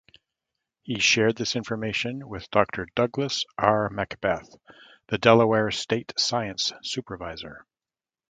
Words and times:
He 0.81 0.97
shared 0.97 1.35
this 1.35 1.55
information 1.55 2.27
with 2.27 2.49
Doctor 2.49 2.87
Douglas 2.95 3.45
R. 3.59 3.87
Macbeth, 3.91 4.49
the 5.09 5.19
Delaware 5.19 5.69
State 5.69 6.13
Science 6.17 6.73
Supervisor. 6.81 7.67